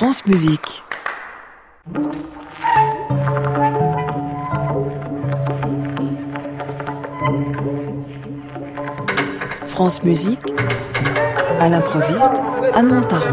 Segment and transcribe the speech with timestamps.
[0.00, 0.82] France Musique.
[9.66, 10.40] France Musique,
[11.60, 12.32] à l'improviste,
[12.74, 13.26] Anne Montaron.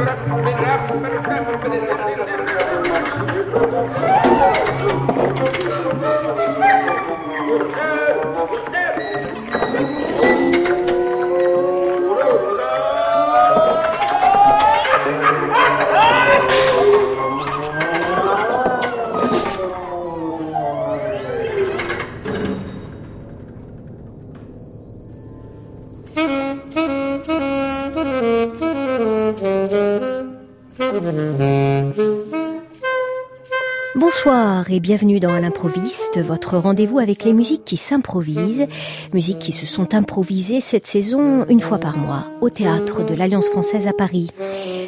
[34.80, 38.68] Bienvenue dans l'improviste, votre rendez-vous avec les musiques qui s'improvisent,
[39.14, 43.50] musiques qui se sont improvisées cette saison une fois par mois au théâtre de l'Alliance
[43.50, 44.30] française à Paris.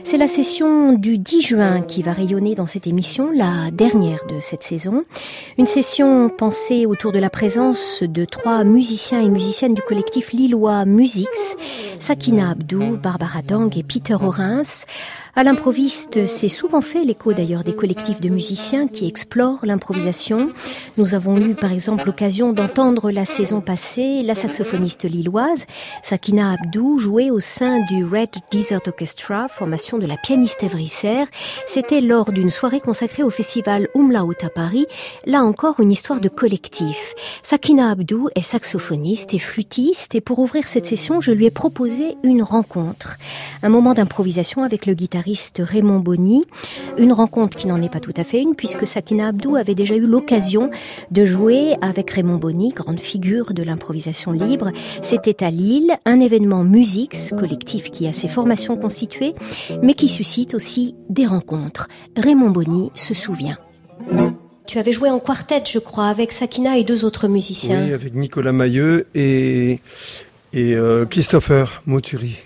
[0.04, 4.40] C'est la session du 10 juin qui va rayonner dans cette émission, la dernière de
[4.42, 5.04] cette saison.
[5.58, 10.86] Une session pensée autour de la présence de trois musiciens et musiciennes du collectif lillois
[10.86, 11.56] Musix,
[12.00, 14.86] Sakina Abdou, Barbara Dang et Peter Orens.
[15.36, 20.50] À l'improviste, c'est souvent fait l'écho d'ailleurs des collectifs de musiciens qui explorent l'improvisation.
[20.98, 25.66] Nous avons eu par exemple l'occasion d'entendre la saison passée la saxophoniste lilloise
[26.02, 30.92] Sakina Abdou jouer au sein du Red Desert Orchestra, formation de la pianiste Evry
[31.68, 34.88] C'était lors d'une soirée consacrée au festival Umlaut à Paris.
[35.28, 37.14] Là encore, une histoire de collectif.
[37.44, 42.18] Sakina Abdou est saxophoniste et flûtiste et pour ouvrir cette session, je lui ai proposé
[42.24, 43.18] une rencontre.
[43.62, 45.19] Un moment d'improvisation avec le guitariste
[45.60, 46.46] Raymond Bonny.
[46.98, 49.96] Une rencontre qui n'en est pas tout à fait une, puisque Sakina Abdou avait déjà
[49.96, 50.70] eu l'occasion
[51.12, 54.72] de jouer avec Raymond Bonny, grande figure de l'improvisation libre.
[55.02, 59.34] C'était à Lille, un événement Musix, collectif qui a ses formations constituées,
[59.82, 61.88] mais qui suscite aussi des rencontres.
[62.18, 63.58] Raymond Bonny se souvient.
[64.68, 67.86] Tu avais joué en quartet, je crois, avec Sakina et deux autres musiciens.
[67.86, 69.80] Oui, avec Nicolas Mailleux et,
[70.54, 72.38] et euh, Christopher Moturi.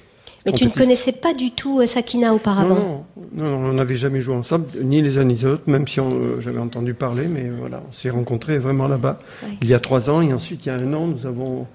[0.46, 2.76] Mais tu ne connaissais pas du tout euh, Sakina auparavant?
[2.76, 3.06] Non,
[3.50, 6.40] non, on n'avait jamais joué ensemble, ni les uns ni les autres, même si euh,
[6.40, 9.20] j'avais entendu parler, mais voilà, on s'est rencontrés vraiment là-bas.
[9.62, 11.66] Il y a trois ans, et ensuite il y a un an, nous avons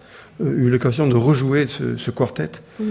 [0.40, 2.84] euh, eu l'occasion de rejouer ce, quartet, mm.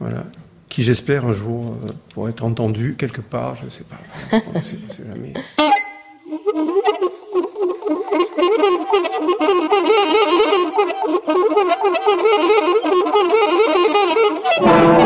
[0.00, 0.24] voilà,
[0.68, 3.98] qui j'espère un jour euh, pourra être entendu quelque part, je ne sais pas.
[4.54, 5.34] on sait, sait jamais.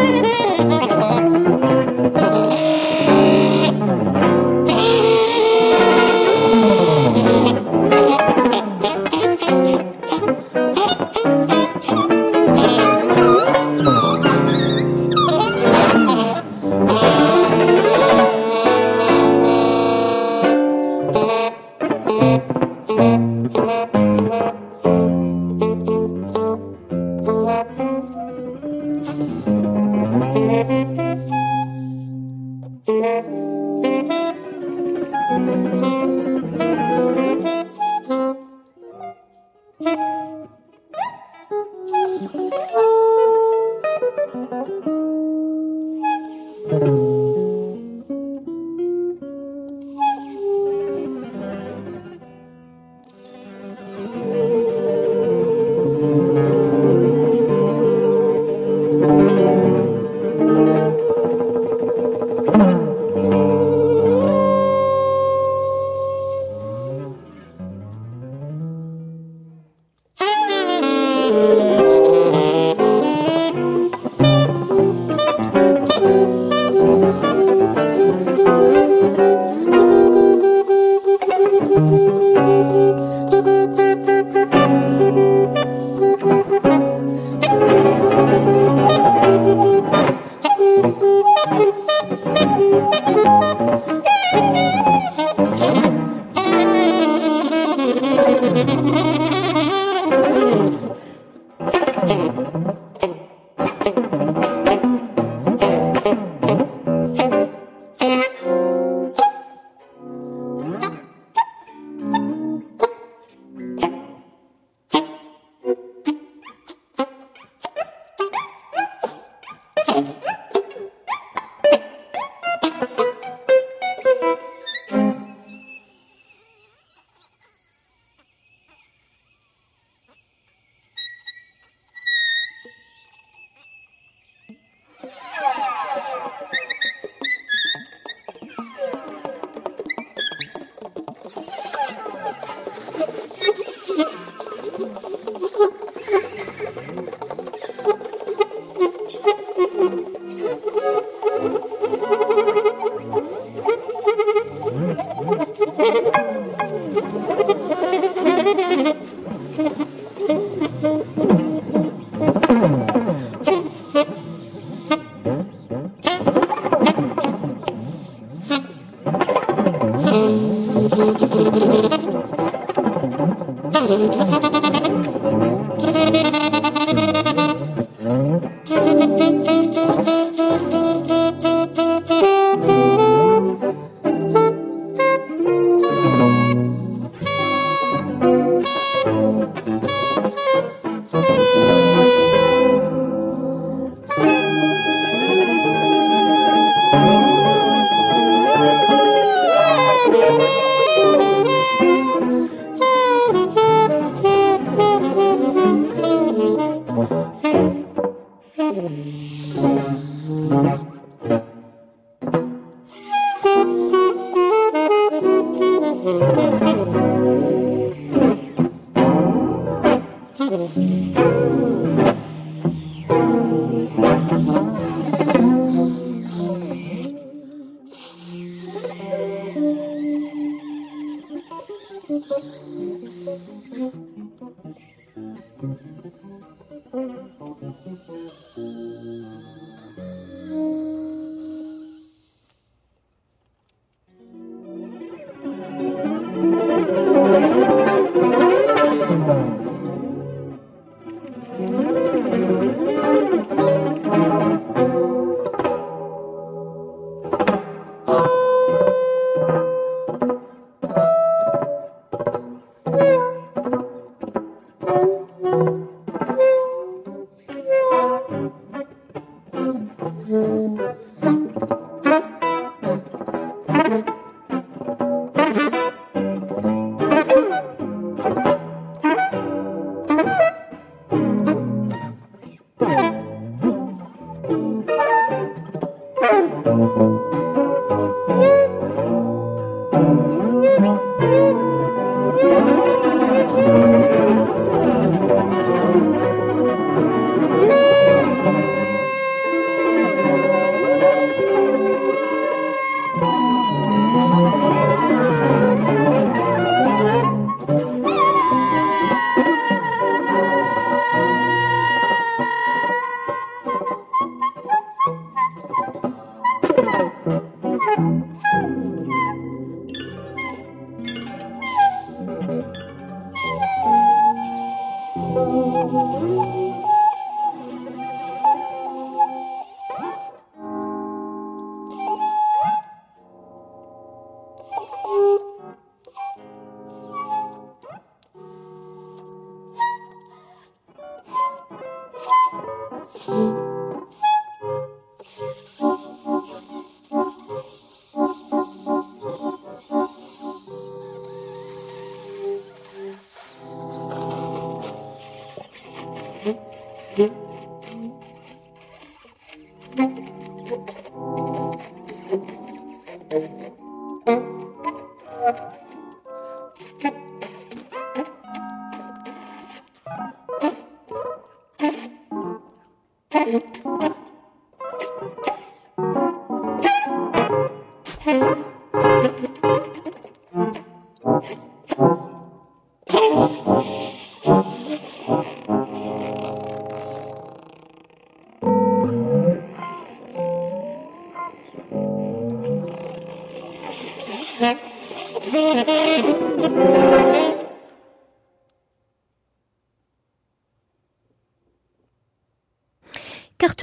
[1.74, 1.79] you.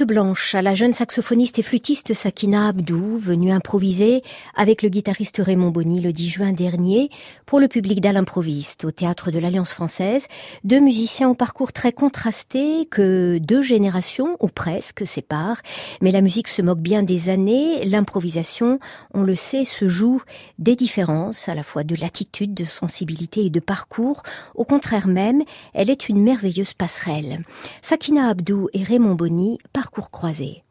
[0.03, 4.21] Blanche à la jeune saxophoniste et flûtiste Sakina Abdou, venue improviser
[4.55, 7.09] avec le guitariste Raymond Bonny le 10 juin dernier
[7.45, 10.27] pour le public d'Al Improviste au théâtre de l'Alliance française.
[10.63, 15.61] Deux musiciens au parcours très contrasté que deux générations ou presque séparent.
[16.01, 17.85] Mais la musique se moque bien des années.
[17.85, 18.79] L'improvisation,
[19.13, 20.21] on le sait, se joue
[20.59, 24.23] des différences, à la fois de latitude, de sensibilité et de parcours.
[24.55, 27.43] Au contraire même, elle est une merveilleuse passerelle.
[27.81, 30.63] Sakina Abdou et Raymond Bonny parcours croisés.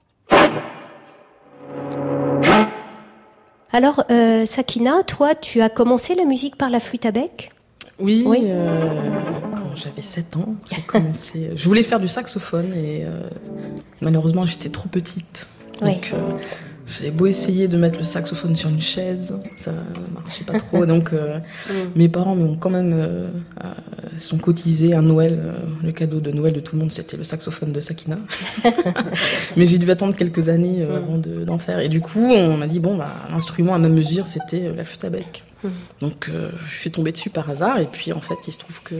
[3.72, 7.50] Alors, euh, Sakina, toi, tu as commencé la musique par la flûte à bec?
[7.98, 8.90] Oui, euh,
[9.54, 11.50] quand j'avais 7 ans, j'ai commencé.
[11.54, 13.16] Je voulais faire du saxophone et euh,
[14.02, 15.46] malheureusement, j'étais trop petite.
[15.80, 16.12] Donc,
[16.86, 19.72] j'ai beau essayer de mettre le saxophone sur une chaise, ça
[20.14, 20.86] marchait pas trop.
[20.86, 21.38] Donc, euh,
[21.68, 21.72] mm.
[21.96, 23.28] mes parents m'ont quand même euh,
[23.64, 23.68] euh,
[24.20, 25.40] sont cotisés à Noël.
[25.82, 28.18] le cadeau de Noël de tout le monde, c'était le saxophone de Sakina.
[29.56, 30.94] Mais j'ai dû attendre quelques années mm.
[30.94, 31.80] avant d'en faire.
[31.80, 35.04] Et du coup, on m'a dit bon, bah, l'instrument à ma mesure, c'était la flûte
[35.04, 35.42] à bec.
[35.64, 35.68] Mm.
[36.00, 37.80] Donc, je suis tombée dessus par hasard.
[37.80, 38.94] Et puis, en fait, il se trouve que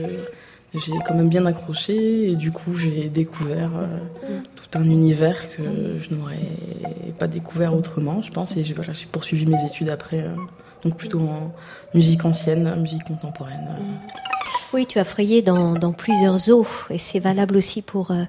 [0.73, 3.87] j'ai quand même bien accroché et du coup j'ai découvert euh,
[4.55, 5.63] tout un univers que
[6.01, 6.39] je n'aurais
[7.17, 8.57] pas découvert autrement, je pense.
[8.57, 8.75] Et j'ai
[9.11, 10.35] poursuivi mes études après, euh,
[10.83, 11.53] donc plutôt en
[11.93, 13.67] musique ancienne, musique contemporaine.
[14.73, 18.25] Oui, tu as frayé dans, plusieurs eaux et c'est valable aussi pour euh,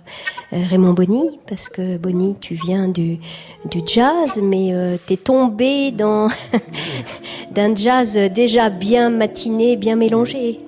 [0.53, 3.19] Raymond Bonny parce que Bonny, tu viens du,
[3.69, 4.73] du jazz, mais
[5.09, 6.29] tu es tombé dans
[7.51, 10.61] d'un jazz déjà bien matiné, bien mélangé.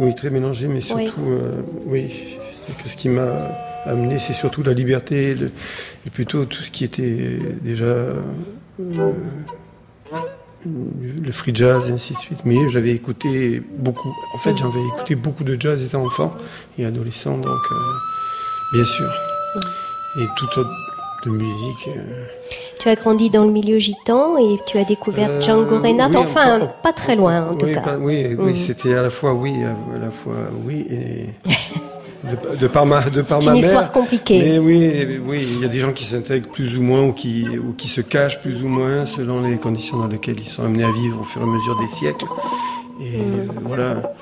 [0.00, 2.38] Oui, très mélangé, mais surtout, euh, oui,
[2.82, 3.50] que ce qui m'a
[3.84, 5.36] amené, c'est surtout la liberté
[6.06, 8.22] et plutôt tout ce qui était déjà euh,
[10.66, 12.38] le free jazz et ainsi de suite.
[12.46, 14.14] Mais j'avais écouté beaucoup.
[14.34, 16.34] En fait, j'avais écouté beaucoup de jazz étant enfant
[16.78, 17.60] et adolescent, donc
[18.72, 19.12] bien sûr.
[20.18, 20.68] Et toutes sortes
[21.24, 21.88] de musique.
[22.78, 26.92] Tu as grandi dans le milieu gitan et tu as découvert Django Reinhardt, enfin pas
[26.92, 27.98] très loin en tout cas.
[28.00, 30.34] oui, oui c'était à la fois oui, à la fois
[30.64, 31.26] oui et
[32.60, 34.38] de, par ma, de par ma une histoire compliquée.
[34.38, 37.46] Mais oui, oui, il y a des gens qui s'intègrent plus ou moins ou qui,
[37.58, 40.84] ou qui se cachent plus ou moins selon les conditions dans lesquelles ils sont amenés
[40.84, 42.26] à vivre au fur et à mesure des siècles.
[43.00, 43.48] Et mm.
[43.64, 44.12] voilà,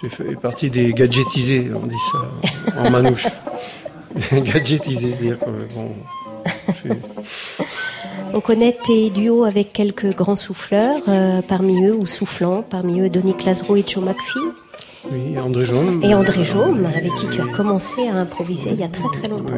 [0.00, 3.26] j'ai fait partie des gadgetisés, on dit ça en manouche.
[4.32, 5.38] gadgetisés, dire
[5.74, 5.90] bon.
[8.34, 13.08] On connaît tes duos avec quelques grands souffleurs, euh, parmi eux, ou soufflants, parmi eux
[13.08, 14.40] Donny Clasro et Joe McPhee.
[15.12, 16.02] Oui, André Jaume.
[16.02, 19.28] Et André Jaume, avec qui tu as commencé à improviser il y a très très
[19.28, 19.54] longtemps.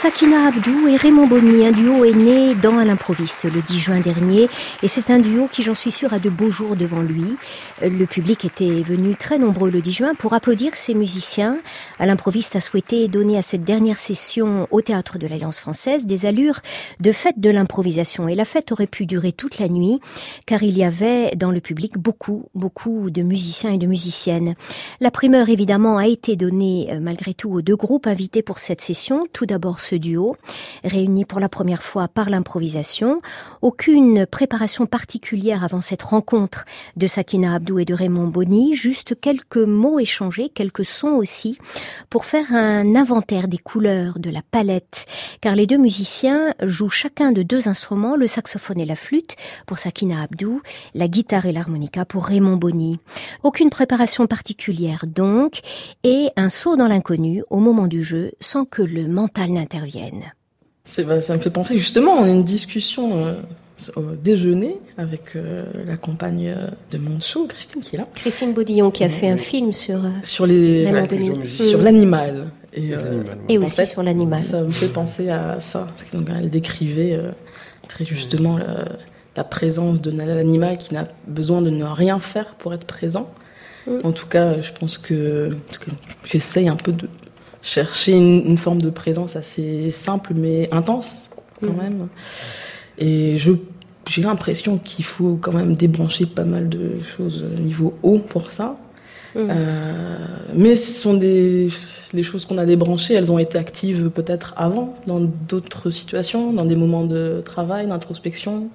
[0.00, 4.00] Sakina Abdou et Raymond Bonny, un duo est né dans À l'improviste le 10 juin
[4.00, 4.48] dernier
[4.82, 7.36] et c'est un duo qui, j'en suis sûre, a de beaux jours devant lui.
[7.82, 11.58] Le public était venu très nombreux le 10 juin pour applaudir ces musiciens.
[11.98, 16.24] À l'improviste a souhaité donner à cette dernière session au Théâtre de l'Alliance française des
[16.24, 16.60] allures
[17.00, 20.00] de fête de l'improvisation et la fête aurait pu durer toute la nuit
[20.46, 24.54] car il y avait dans le public beaucoup, beaucoup de musiciens et de musiciennes.
[25.00, 28.80] La primeur évidemment a été donnée euh, malgré tout aux deux groupes invités pour cette
[28.80, 29.26] session.
[29.34, 30.36] Tout d'abord ce duo,
[30.84, 33.20] réuni pour la première fois par l'improvisation.
[33.60, 36.64] Aucune préparation particulière avant cette rencontre
[36.96, 41.58] de Sakina Abdou et de Raymond Bonny, juste quelques mots échangés, quelques sons aussi,
[42.08, 45.06] pour faire un inventaire des couleurs, de la palette,
[45.40, 49.78] car les deux musiciens jouent chacun de deux instruments, le saxophone et la flûte pour
[49.78, 50.62] Sakina Abdou,
[50.94, 53.00] la guitare et l'harmonica pour Raymond Bonny.
[53.42, 55.60] Aucune préparation particulière donc,
[56.04, 59.79] et un saut dans l'inconnu au moment du jeu sans que le mental n'intervienne
[60.84, 63.34] ça me fait penser justement à une discussion euh,
[63.96, 68.06] au déjeuner avec euh, la compagne euh, de mon show, Christine, qui est là.
[68.14, 70.88] Christine Baudillon, qui a fait un film sur, sur les
[71.44, 72.50] sur l'animal.
[72.72, 74.38] Et, aussi sur l'animal.
[74.38, 75.88] Ça me fait penser à ça.
[76.12, 77.18] Donc, elle décrivait
[77.88, 78.58] très justement
[79.36, 83.30] la, présence de l'animal qui n'a besoin de ne rien faire pour être présent.
[83.86, 83.98] Mm.
[84.04, 85.56] En tout cas, je pense que
[86.24, 87.08] j'essaye un peu de
[87.62, 91.30] chercher une, forme de présence assez simple mais intense
[91.62, 91.76] quand mm.
[91.76, 92.08] même.
[92.98, 93.52] Et je
[94.08, 98.50] j'ai l'impression qu'il faut quand même débrancher pas mal de choses au niveau haut pour
[98.50, 98.76] ça.
[99.34, 99.38] Mm.
[99.38, 100.18] Euh,
[100.54, 101.68] mais ce sont des
[102.12, 106.64] les choses qu'on a débranchées, elles ont été actives peut-être avant, dans d'autres situations, dans
[106.64, 108.68] des moments de travail, d'introspection.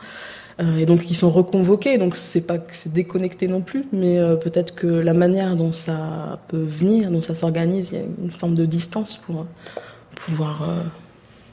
[0.59, 4.17] Euh, et donc ils sont reconvoqués, donc c'est pas que c'est déconnecté non plus, mais
[4.17, 8.05] euh, peut-être que la manière dont ça peut venir, dont ça s'organise, il y a
[8.23, 9.45] une forme de distance pour euh,
[10.15, 10.85] pouvoir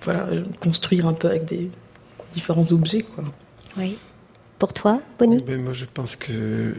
[0.03, 0.29] voilà,
[0.61, 1.69] construire un peu avec des
[2.33, 3.03] différents objets.
[3.03, 3.25] Quoi.
[3.77, 3.97] Oui.
[4.59, 5.39] Pour toi, Bonnie?
[5.41, 6.75] Eh ben, Moi je pense que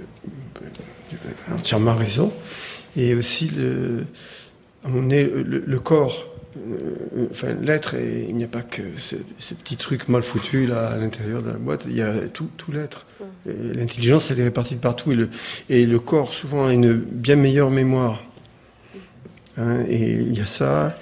[1.51, 2.31] entièrement raison.
[2.95, 4.05] Et aussi le,
[4.85, 6.32] on est, le corps
[7.31, 9.15] enfin, l'être, il n'y a pas que ce,
[9.53, 12.71] petit truc mal foutu là à l'intérieur de la boîte, il y a tout, tout
[12.71, 13.05] l'être.
[13.45, 15.29] L'intelligence, elle est répartie de partout et le,
[15.69, 18.23] et le corps, souvent, a une bien meilleure mémoire.
[19.57, 20.95] Hein, et il y a ça.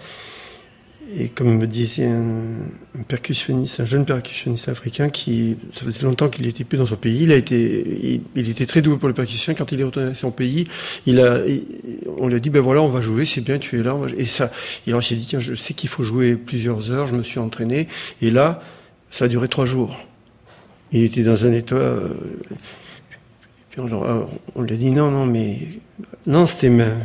[1.14, 6.46] Et comme me disait un, percussionniste, un jeune percussionniste africain qui, ça faisait longtemps qu'il
[6.46, 9.54] n'était plus dans son pays, il a été, il, était très doué pour le percussion.
[9.54, 10.68] Quand il est retourné à son pays,
[11.06, 11.40] il a,
[12.18, 13.98] on lui a dit, ben voilà, on va jouer, c'est bien, tu es là.
[14.16, 14.52] Et ça,
[14.88, 17.88] il s'est dit, tiens, je sais qu'il faut jouer plusieurs heures, je me suis entraîné.
[18.22, 18.62] Et là,
[19.10, 19.98] ça a duré trois jours.
[20.94, 22.08] Il était dans un état, euh,
[23.70, 25.80] puis on, on lui a dit, non, non, mais
[26.26, 27.00] lance tes mains,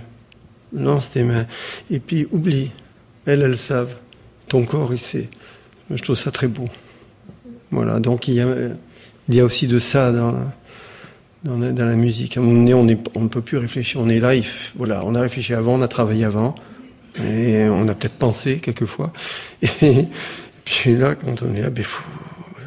[0.72, 1.46] lance tes mains.
[1.90, 2.70] Et puis oublie.
[3.26, 3.96] Elles, elles savent.
[4.48, 5.28] Ton corps, il sait.
[5.90, 6.68] Je trouve ça très beau.
[7.70, 8.46] Voilà, donc il y a,
[9.28, 10.34] il y a aussi de ça dans,
[11.44, 12.36] dans, la, musique.
[12.36, 14.00] À un moment donné, on ne on peut plus réfléchir.
[14.00, 14.32] On est là,
[14.76, 16.54] voilà, on a réfléchi avant, on a travaillé avant.
[17.24, 19.12] Et on a peut-être pensé quelquefois.
[19.62, 20.06] Et
[20.64, 22.04] puis là, quand on est là, il ben, faut,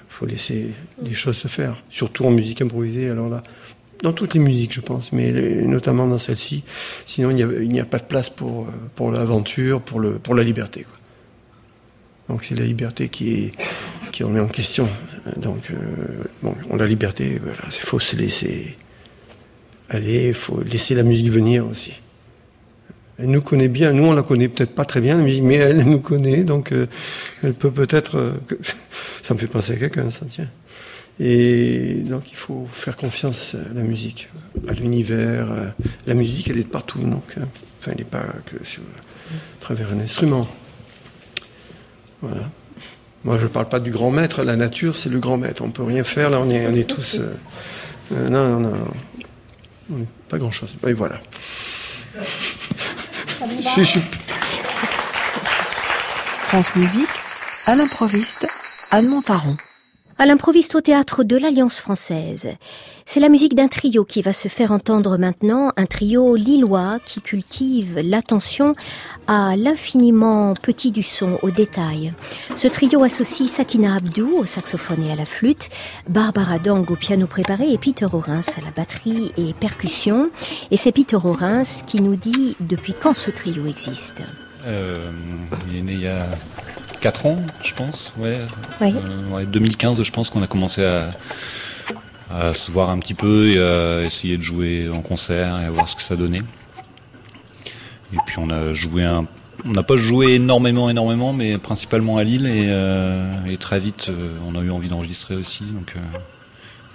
[0.07, 1.81] faut laisser les choses se faire.
[1.89, 3.09] Surtout en musique improvisée.
[3.09, 3.43] Alors là,
[4.03, 6.63] dans toutes les musiques, je pense, mais notamment dans celle-ci.
[7.05, 10.85] Sinon, il n'y a, pas de place pour, pour l'aventure, pour, pour la liberté.
[12.27, 13.51] Donc c'est la liberté qui est
[14.23, 14.87] remet en question.
[15.37, 18.77] Donc, euh, bon, la liberté, voilà, il faut se laisser
[19.89, 21.93] aller, il faut laisser la musique venir aussi.
[23.17, 25.99] Elle nous connaît bien, nous on la connaît peut-être pas très bien, mais elle nous
[25.99, 26.87] connaît, donc euh,
[27.43, 28.17] elle peut peut-être.
[28.17, 28.33] Euh,
[29.23, 30.47] ça me fait penser à quelqu'un, ça tient.
[31.19, 34.29] Et donc il faut faire confiance à la musique,
[34.67, 35.73] à l'univers.
[36.07, 39.91] La musique, elle est de partout, donc enfin, elle n'est pas que sur, à travers
[39.93, 40.47] un instrument.
[42.21, 42.49] Voilà.
[43.23, 44.43] Moi, je ne parle pas du grand maître.
[44.43, 45.61] La nature, c'est le grand maître.
[45.61, 46.29] On ne peut rien faire.
[46.29, 47.17] Là, on est, on est tous.
[47.19, 47.33] Euh,
[48.13, 48.75] euh, non, non,
[49.89, 50.05] non.
[50.29, 50.75] Pas grand-chose.
[50.87, 51.19] Et voilà.
[56.43, 57.09] France Musique,
[57.67, 58.47] à l'improviste,
[58.91, 59.57] Anne Montaron
[60.19, 62.49] à l'improviste au théâtre de l'Alliance française.
[63.05, 67.21] C'est la musique d'un trio qui va se faire entendre maintenant, un trio lillois qui
[67.21, 68.73] cultive l'attention
[69.27, 72.13] à l'infiniment petit du son, au détail.
[72.55, 75.69] Ce trio associe Sakina Abdou au saxophone et à la flûte,
[76.09, 80.29] Barbara Dang au piano préparé et Peter Orens à la batterie et percussion.
[80.69, 84.21] Et c'est Peter Orens qui nous dit depuis quand ce trio existe.
[84.65, 85.09] Euh,
[85.69, 86.27] il est né il y a
[86.99, 88.13] 4 ans, je pense.
[88.17, 88.35] Ouais.
[89.45, 91.09] 2015, euh, je pense qu'on a commencé à,
[92.53, 95.87] se voir un petit peu et à essayer de jouer en concert et à voir
[95.89, 96.43] ce que ça donnait.
[98.13, 99.25] Et puis on a joué un
[99.65, 104.33] on n'a pas joué énormément, énormément, mais principalement à Lille et, euh, très vite, euh,
[104.47, 105.65] on a eu envie d'enregistrer aussi.
[105.65, 105.95] Donc,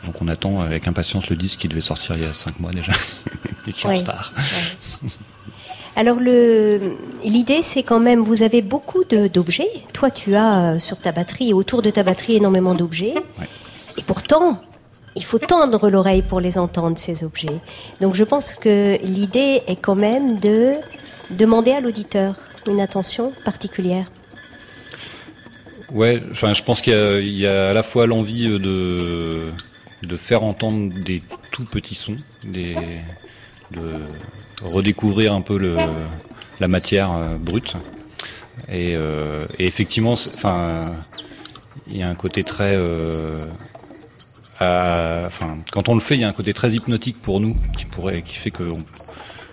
[0.07, 2.73] donc on attend avec impatience le disque qui devait sortir il y a 5 mois
[2.73, 2.93] déjà,
[3.67, 4.33] et qui est en retard.
[5.97, 9.71] Alors l'idée, c'est quand même, vous avez beaucoup d'objets.
[9.93, 13.15] Toi, tu as euh, sur ta batterie et autour de ta batterie énormément d'objets.
[13.97, 14.61] Et pourtant,
[15.15, 17.61] il faut tendre l'oreille pour les entendre, ces objets.
[18.01, 20.75] Donc je pense que l'idée est quand même de
[21.31, 22.35] demander à l'auditeur
[22.69, 24.11] une attention particulière.
[25.93, 29.53] Ouais, enfin, je pense qu'il y, a à la fois l'envie de,
[30.03, 32.75] de faire entendre des tout petits sons, des,
[33.71, 33.93] de,
[34.63, 35.59] redécouvrir un peu
[36.61, 37.75] la matière euh, brute.
[38.69, 40.83] Et, euh, effectivement, enfin,
[41.89, 43.45] il y a un côté très, euh,
[44.61, 48.23] quand on le fait, il y a un côté très hypnotique pour nous, qui pourrait,
[48.23, 48.65] qui fait que,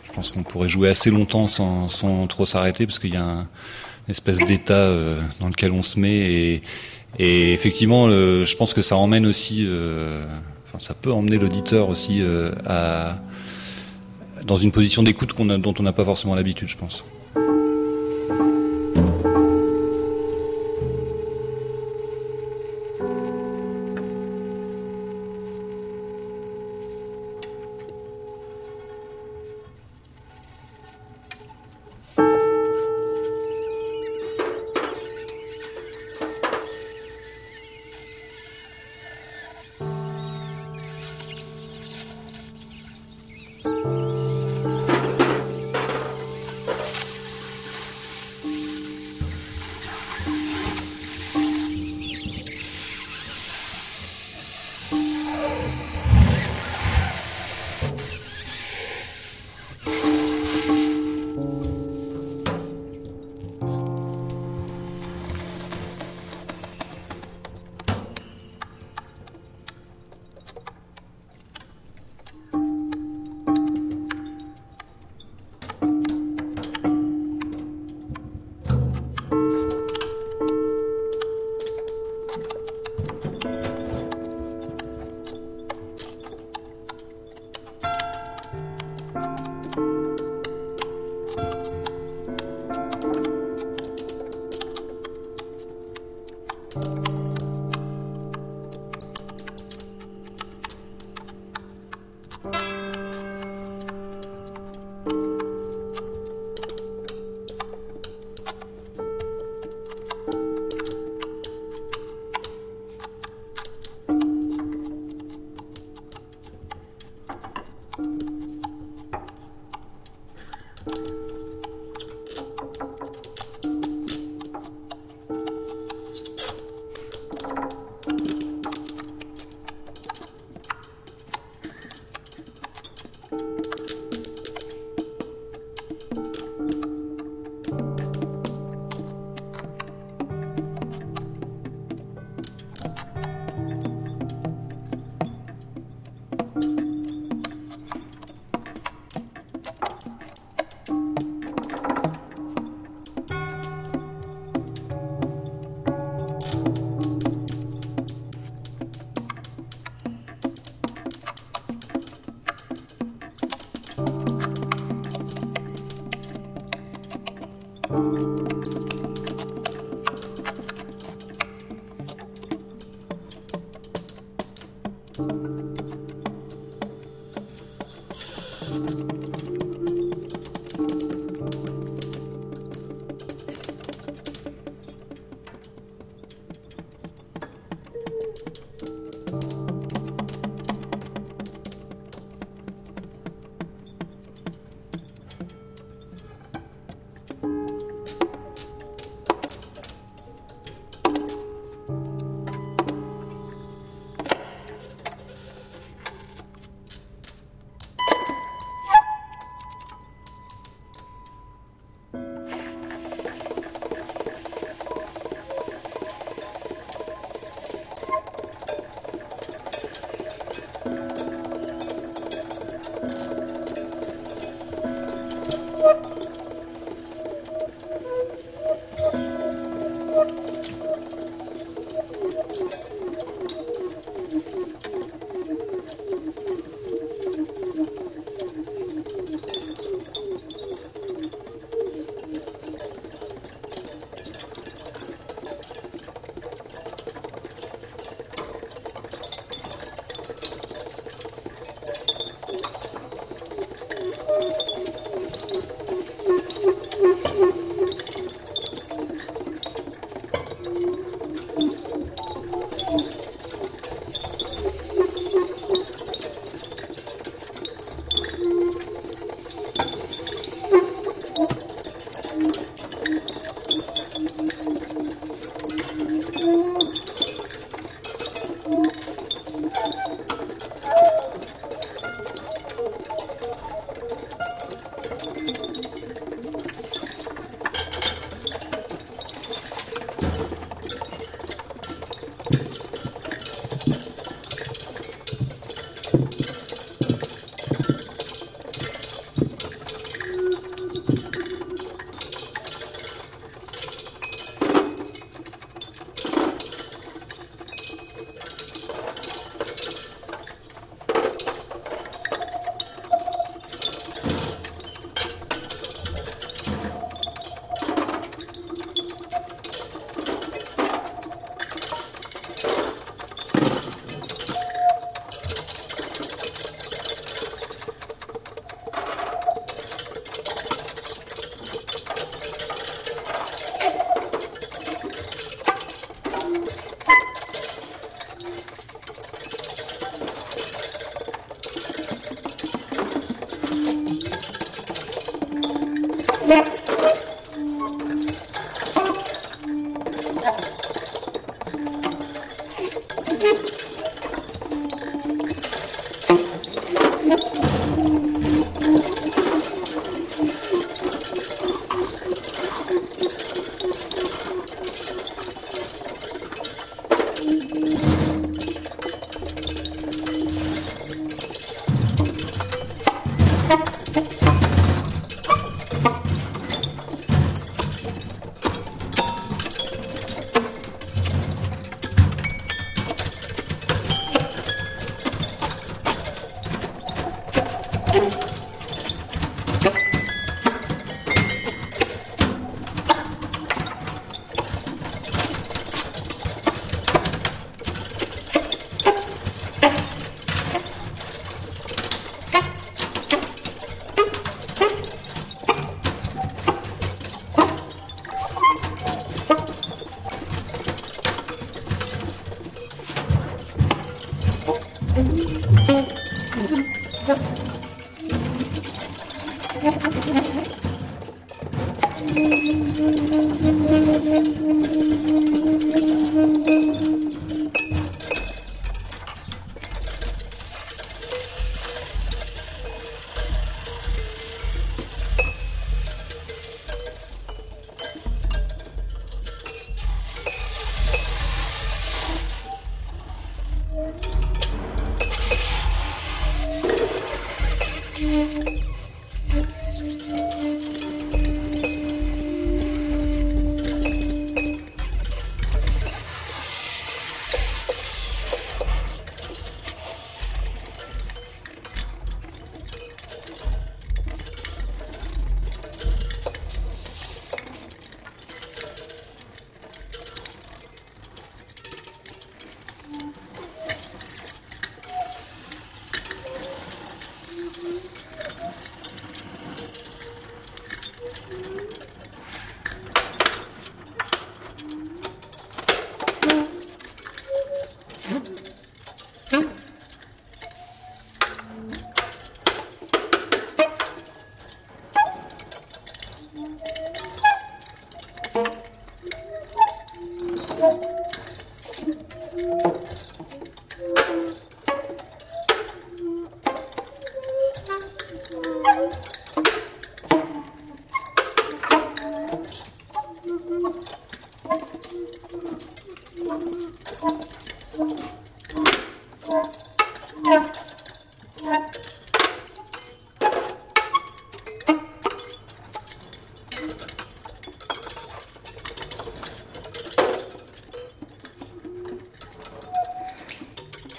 [0.03, 3.23] je pense qu'on pourrait jouer assez longtemps sans, sans trop s'arrêter, parce qu'il y a
[3.23, 3.39] un,
[4.07, 4.93] une espèce d'état
[5.39, 6.61] dans lequel on se met,
[7.19, 9.67] et, effectivement, je pense que ça emmène aussi,
[10.77, 12.21] ça peut emmener l'auditeur aussi
[12.65, 13.17] à
[14.43, 17.03] dans une position d'écoute dont on n'a pas forcément l'habitude, je pense.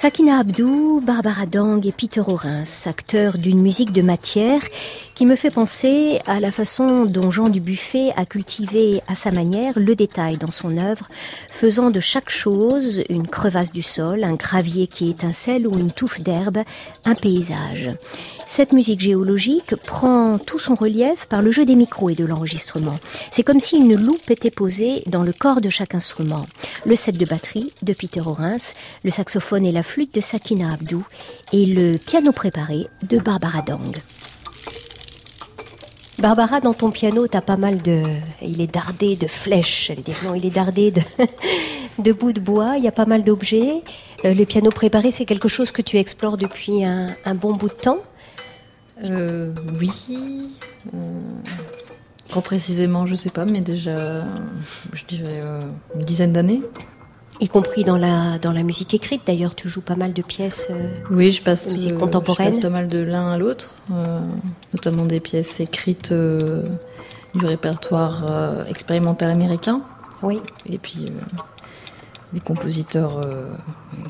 [0.03, 4.61] Sakina Abdou, Barbara Dang et Peter Orens, acteurs d'une musique de matière
[5.15, 9.79] qui me fait penser à la façon dont Jean Dubuffet a cultivé à sa manière
[9.79, 11.07] le détail dans son œuvre,
[11.63, 16.21] faisant de chaque chose une crevasse du sol, un gravier qui étincelle ou une touffe
[16.21, 16.59] d'herbe,
[17.05, 17.95] un paysage.
[18.49, 22.97] Cette musique géologique prend tout son relief par le jeu des micros et de l'enregistrement.
[23.31, 26.45] C'est comme si une loupe était posée dans le corps de chaque instrument.
[26.85, 31.07] Le set de batterie de Peter Orens, le saxophone et la flûte de Sakina Abdou
[31.53, 34.03] et le piano préparé de Barbara Dang.
[36.23, 38.05] Barbara, dans ton piano, tu as pas mal de.
[38.43, 39.91] Il est dardé de flèches.
[40.37, 40.93] Il est dardé
[41.99, 42.75] de, bouts de bois.
[42.79, 43.83] Il y a pas mal d'objets.
[44.25, 47.75] Euh, le piano préparé, c'est quelque chose que tu explores depuis un, bon bout de
[47.75, 47.99] temps?
[49.03, 50.53] Euh, Oui.
[50.95, 54.25] Euh, précisément, je sais pas, mais déjà,
[54.93, 55.43] je dirais
[55.97, 56.63] une dizaine d'années
[57.43, 59.23] y compris dans la, dans la musique écrite.
[59.27, 62.49] D'ailleurs, tu joues pas mal de pièces euh, oui, je passe, musique contemporaine.
[62.49, 64.21] je passe pas mal de l'un à l'autre, euh,
[64.73, 66.63] notamment des pièces écrites euh,
[67.35, 69.83] du répertoire expérimental américain.
[70.23, 70.41] Oui.
[70.67, 71.07] Et puis
[72.33, 73.21] des compositeurs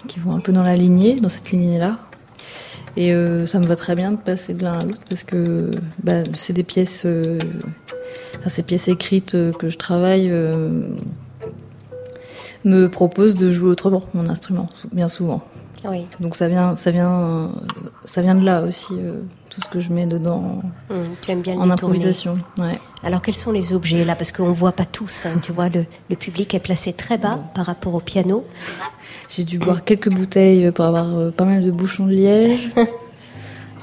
[0.09, 1.99] qui vont un peu dans la lignée, dans cette lignée-là.
[2.97, 3.15] Et
[3.47, 5.71] ça me va très bien de passer de l'un à l'autre parce que
[6.03, 7.07] bah, c'est des pièces,
[8.39, 10.29] enfin, ces pièces écrites que je travaille
[12.65, 15.43] me propose de jouer autrement mon instrument, bien souvent.
[15.85, 16.07] Oui.
[16.21, 17.51] Donc ça vient, ça vient,
[18.05, 21.43] ça vient de là aussi, euh, tout ce que je mets dedans mmh, tu aimes
[21.43, 22.39] bien en improvisation.
[22.59, 22.79] Ouais.
[23.03, 24.15] Alors quels sont les objets là?
[24.15, 27.19] Parce qu'on ne voit pas tous, hein, tu vois, le, le, public est placé très
[27.19, 28.45] bas par rapport au piano.
[29.29, 32.71] J'ai dû boire quelques bouteilles pour avoir euh, pas mal de bouchons de liège.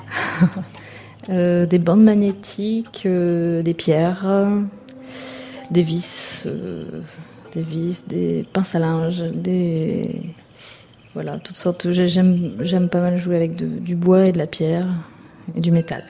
[1.29, 4.25] euh, des bandes magnétiques, des pierres,
[5.69, 6.47] des vis
[7.53, 10.21] des vis, des pinces à linge, des
[11.13, 11.91] voilà toutes sortes.
[11.91, 14.87] J'aime pas mal jouer avec du bois et de la pierre
[15.55, 16.03] et du métal.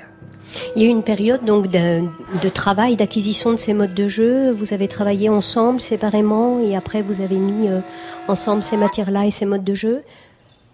[0.75, 2.01] Il y a eu une période donc de,
[2.41, 4.51] de travail, d'acquisition de ces modes de jeu.
[4.51, 7.81] Vous avez travaillé ensemble, séparément, et après vous avez mis euh,
[8.27, 10.01] ensemble ces matières-là et ces modes de jeu.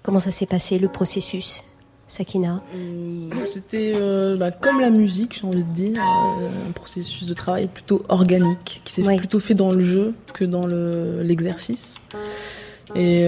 [0.01, 1.63] Comment ça s'est passé le processus?
[2.07, 7.27] Sakina euh, C'était euh, bah, comme la musique, j'ai envie de dire, euh, un processus
[7.27, 11.95] de travail plutôt organique, qui s'est plutôt fait dans le jeu que dans l'exercice.
[12.95, 13.25] et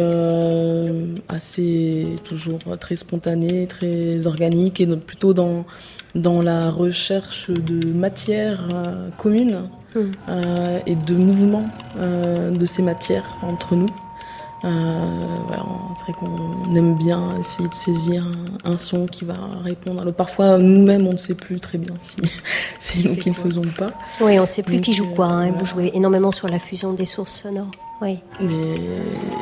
[1.28, 5.66] assez toujours très spontané, très organique, et plutôt dans,
[6.14, 8.70] dans la recherche de matières
[9.18, 10.12] communes hmm.
[10.86, 11.68] et de mouvements
[11.98, 13.90] de ces matières entre nous.
[14.64, 18.26] Euh, voilà, c'est vrai qu'on aime bien essayer de saisir
[18.64, 20.18] un, son qui va répondre l'autre.
[20.18, 22.18] Parfois, nous-mêmes, on ne sait plus très bien si
[22.80, 23.92] c'est nous qui le faisons pas.
[24.22, 25.28] Oui, on ne sait plus qui joue quoi.
[25.28, 27.72] Hein, Vous jouez énormément sur la fusion des sources sonores.
[28.02, 28.20] Oui.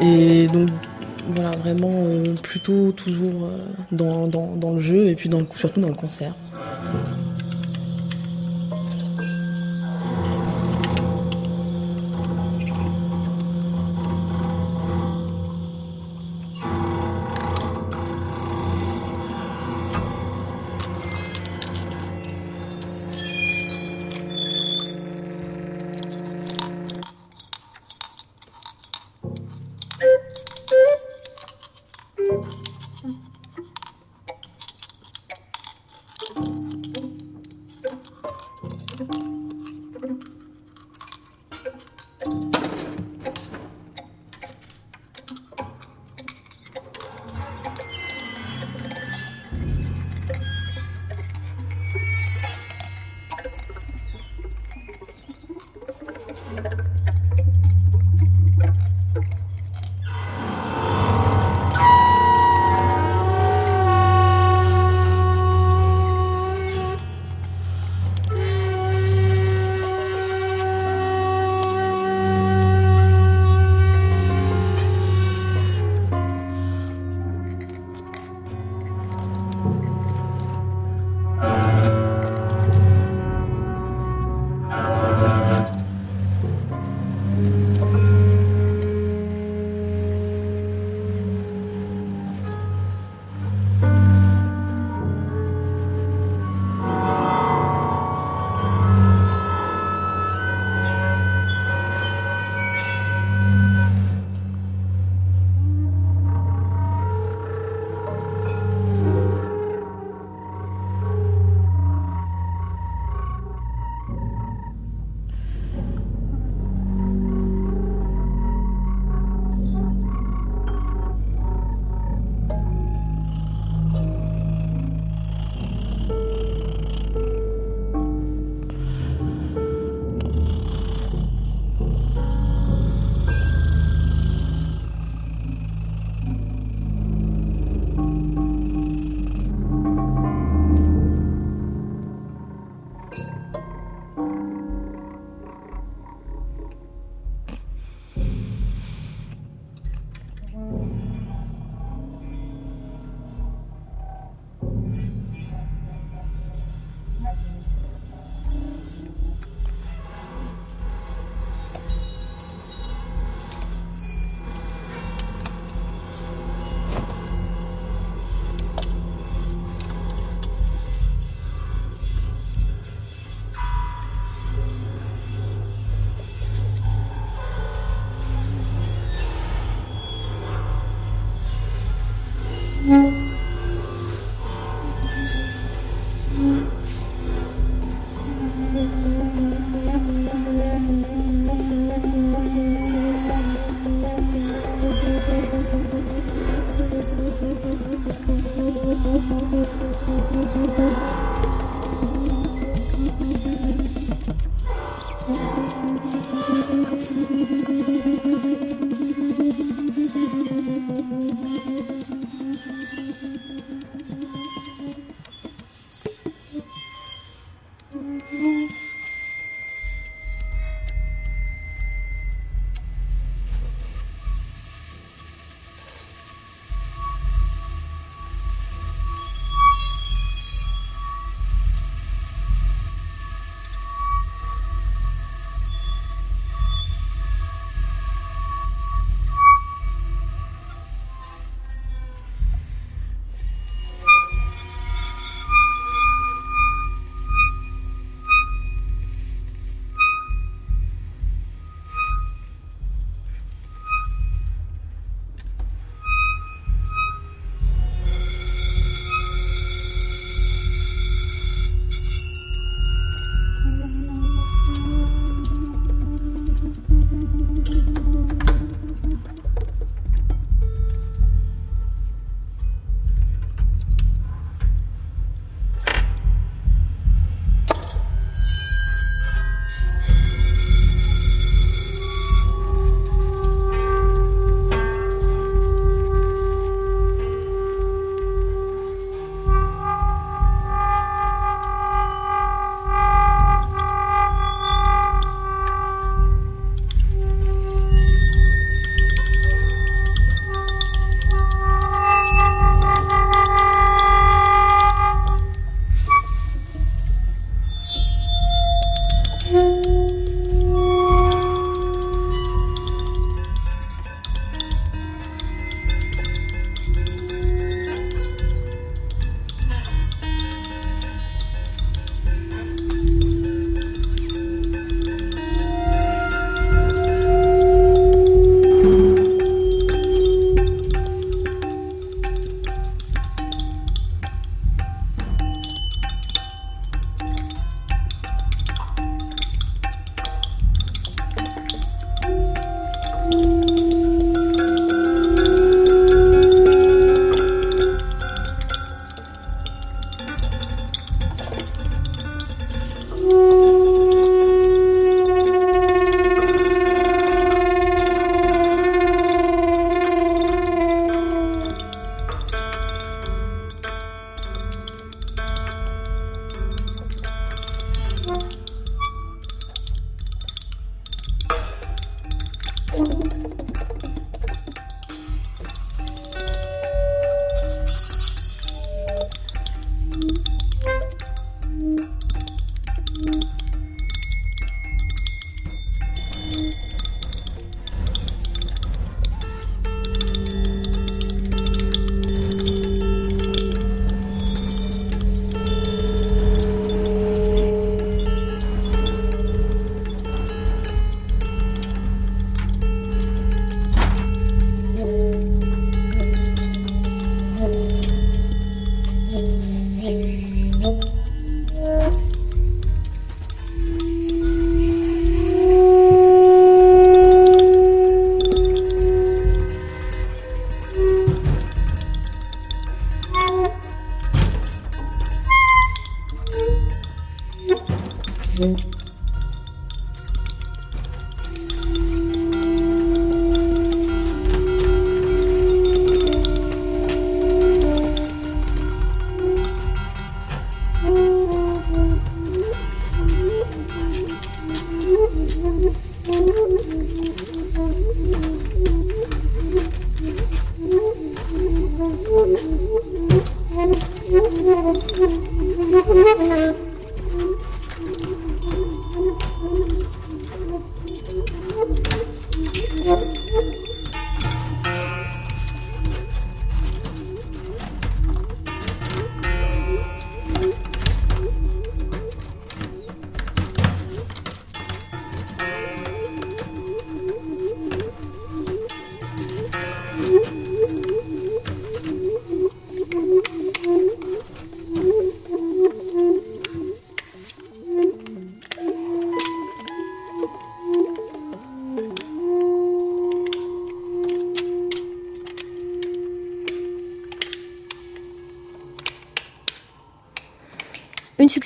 [0.02, 0.70] Et, donc,
[1.30, 5.82] voilà, vraiment euh, plutôt toujours euh, dans, dans, dans, le jeu et puis dans surtout
[5.82, 6.34] dans le concert.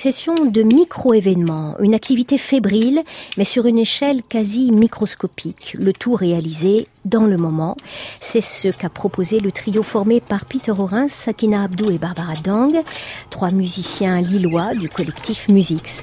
[0.00, 3.02] Succession de micro-événements, une activité fébrile,
[3.36, 7.76] mais sur une échelle quasi microscopique, le tout réalisé dans le moment.
[8.18, 12.80] C'est ce qu'a proposé le trio formé par Peter Orins, Sakina Abdou et Barbara Dang,
[13.28, 16.02] trois musiciens lillois du collectif Musix.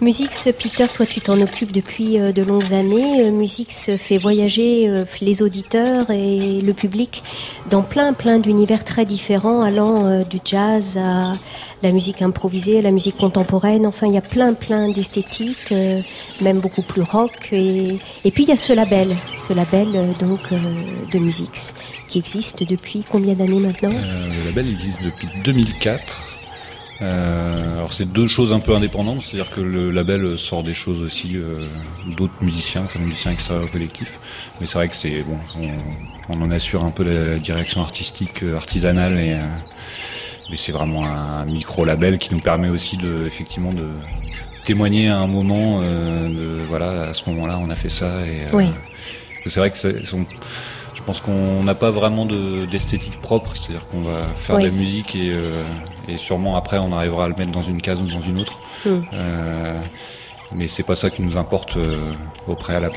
[0.00, 3.22] Musix, Peter, toi tu t'en occupes depuis euh, de longues années.
[3.22, 7.22] Euh, Musix fait voyager euh, les auditeurs et le public
[7.70, 11.32] dans plein plein d'univers très différents, allant du jazz à
[11.82, 13.86] la musique improvisée, à la musique contemporaine.
[13.86, 15.72] Enfin, il y a plein plein d'esthétiques,
[16.40, 17.48] même beaucoup plus rock.
[17.52, 19.14] Et, et, puis il y a ce label,
[19.48, 19.88] ce label
[20.18, 20.40] donc
[21.12, 21.74] de Musix,
[22.08, 23.90] qui existe depuis combien d'années maintenant?
[23.90, 26.33] Le label existe depuis 2004.
[27.02, 31.02] Euh, alors c'est deux choses un peu indépendantes, c'est-à-dire que le label sort des choses
[31.02, 31.58] aussi euh,
[32.16, 34.18] d'autres musiciens, enfin musiciens extérieurs au collectif.
[34.60, 35.38] Mais c'est vrai que c'est bon,
[36.28, 39.36] on, en assure un peu la, direction artistique, euh, artisanale et
[40.50, 43.88] mais c'est vraiment un micro label qui nous permet aussi de effectivement de
[44.66, 48.40] témoigner à un moment de voilà à ce moment-là on a fait ça et
[49.46, 50.02] c'est vrai que c'est,
[51.04, 55.32] pense qu'on n'a pas vraiment d'esthétique propre, c'est-à-dire qu'on va faire de la musique et,
[55.32, 55.62] euh,
[56.08, 58.58] et, sûrement après on arrivera à le mettre dans une case ou dans une autre.
[58.86, 58.90] Mm.
[59.12, 59.80] Euh,
[60.54, 62.12] mais c'est pas ça qui nous importe euh,
[62.48, 62.96] au préalable.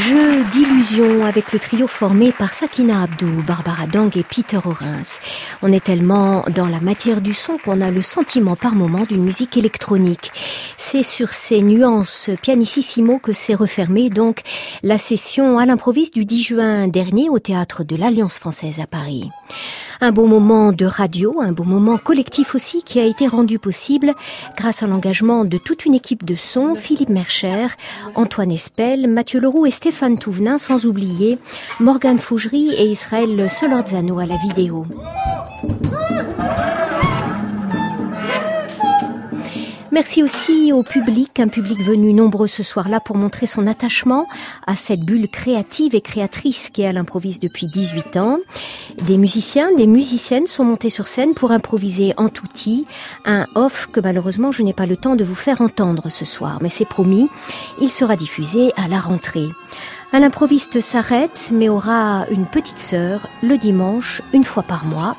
[0.00, 5.20] Jeu d'illusion avec le trio formé par Sakina Abdou, Barbara Dang et Peter Orens.
[5.60, 9.22] On est tellement dans la matière du son qu'on a le sentiment par moment d'une
[9.22, 10.32] musique électronique.
[10.78, 14.40] C'est sur ces nuances pianissimo que s'est refermée donc
[14.82, 19.28] la session à l'improviste du 10 juin dernier au théâtre de l'Alliance française à Paris.
[20.02, 24.14] Un beau moment de radio, un beau moment collectif aussi qui a été rendu possible
[24.56, 27.66] grâce à l'engagement de toute une équipe de son, Philippe Mercher,
[28.14, 31.38] Antoine Espel, Mathieu Leroux et Stéphane Touvenin, sans oublier
[31.80, 34.86] Morgane Fougerie et Israël Solorzano à la vidéo.
[39.92, 44.28] Merci aussi au public, un public venu nombreux ce soir-là pour montrer son attachement
[44.64, 48.38] à cette bulle créative et créatrice qui est à l'improvise depuis 18 ans.
[49.02, 52.86] Des musiciens, des musiciennes sont montés sur scène pour improviser en touti,
[53.24, 56.58] un off que malheureusement je n'ai pas le temps de vous faire entendre ce soir,
[56.62, 57.28] mais c'est promis,
[57.80, 59.48] il sera diffusé à la rentrée.
[60.12, 65.16] Un improviste s'arrête, mais aura une petite sœur le dimanche, une fois par mois.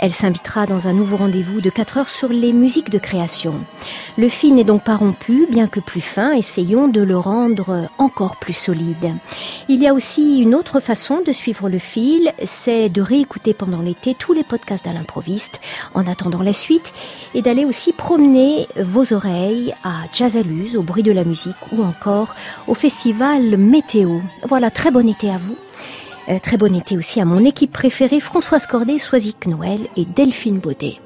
[0.00, 3.60] Elle s'invitera dans un nouveau rendez-vous de 4 heures sur les musiques de création.
[4.18, 8.36] Le fil n'est donc pas rompu, bien que plus fin, essayons de le rendre encore
[8.36, 9.14] plus solide.
[9.68, 13.80] Il y a aussi une autre façon de suivre le fil, c'est de réécouter pendant
[13.80, 15.60] l'été tous les podcasts d'Alain l'improviste
[15.94, 16.92] en attendant la suite
[17.34, 22.34] et d'aller aussi promener vos oreilles à Jazzaluz, au bruit de la musique ou encore
[22.66, 24.20] au festival Météo.
[24.48, 25.56] Voilà, très bon été à vous.
[26.28, 30.58] Euh, très bon été aussi à mon équipe préférée, Françoise Cordet, Soisic Noël et Delphine
[30.58, 30.98] Baudet.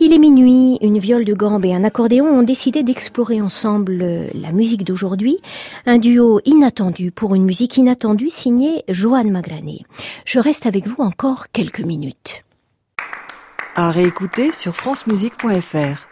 [0.00, 4.28] Il est minuit, une viole de gambe et un accordéon ont décidé d'explorer ensemble euh,
[4.34, 5.38] la musique d'aujourd'hui,
[5.86, 9.84] un duo inattendu pour une musique inattendue signée Joanne Magrané.
[10.24, 12.44] Je reste avec vous encore quelques minutes.
[13.74, 16.08] À réécouter sur francemusique.fr.